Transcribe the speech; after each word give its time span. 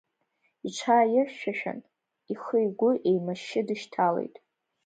Иҽааирхьшәашәан, 0.67 1.79
ихы-игәы 2.31 2.91
еимашьшьы 3.09 3.61
дышьҭалеит. 3.67 4.35